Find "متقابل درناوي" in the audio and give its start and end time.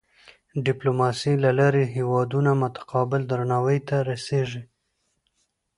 2.63-3.79